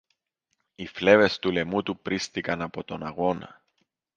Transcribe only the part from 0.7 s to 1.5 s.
οι φλέβες